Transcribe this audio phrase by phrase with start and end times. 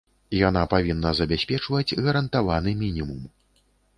[0.37, 3.21] Яна павінна забяспечваць гарантаваны мінімум.